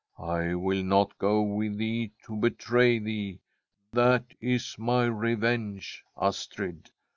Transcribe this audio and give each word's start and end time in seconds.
I 0.17 0.55
will 0.55 0.81
not 0.81 1.15
go 1.19 1.43
with 1.43 1.77
thee 1.77 2.11
to 2.25 2.35
betray 2.35 2.97
thee. 2.97 3.39
That 3.93 4.23
is 4.41 4.75
my 4.79 5.05
revenge, 5.05 6.03
Astrid. 6.19 6.89